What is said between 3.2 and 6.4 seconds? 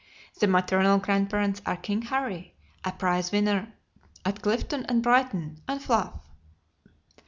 winner at Clifton and Brighton, and Fluff.